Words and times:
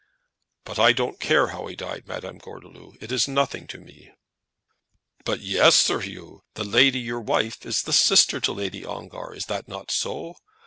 "But 0.65 0.79
I 0.79 0.93
don't 0.93 1.19
care 1.19 1.49
how 1.49 1.67
he 1.67 1.75
died, 1.75 2.07
Madame 2.07 2.39
Gordeloup. 2.39 2.95
It 3.03 3.11
is 3.11 3.27
nothing 3.27 3.67
to 3.67 3.77
me." 3.77 4.11
"But 5.25 5.41
yes, 5.41 5.75
Sir 5.75 6.01
'Oo. 6.01 6.41
The 6.55 6.63
lady, 6.63 6.97
your 6.99 7.21
wife, 7.21 7.63
is 7.67 7.83
the 7.83 7.93
sister 7.93 8.39
to 8.39 8.51
Lady 8.51 8.83
Ongar. 8.83 9.35
Is 9.35 9.47
not 9.47 9.67
that 9.67 9.91
so? 9.91 10.37